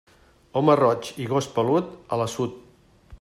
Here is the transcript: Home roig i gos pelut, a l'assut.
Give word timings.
Home 0.61 0.77
roig 0.79 1.11
i 1.25 1.29
gos 1.35 1.49
pelut, 1.59 1.93
a 2.17 2.23
l'assut. 2.23 2.59